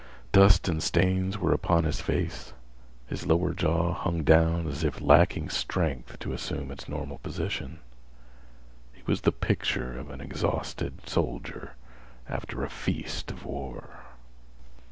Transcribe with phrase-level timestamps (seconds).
[0.31, 2.53] Dust and stains were upon his face.
[3.05, 7.77] His lower jaw hung down as if lacking strength to assume its normal position.
[8.93, 11.73] He was the picture of an exhausted soldier
[12.27, 13.99] after a feast of war.